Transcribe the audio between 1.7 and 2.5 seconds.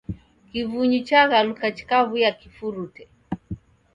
chikaw'uya